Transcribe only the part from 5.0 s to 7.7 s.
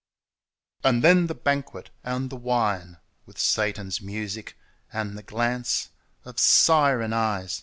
the glance Of siren eyes.